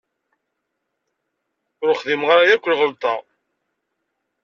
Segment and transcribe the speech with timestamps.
[1.83, 3.27] Ur xdimeɣ ara akk lɣelḍat.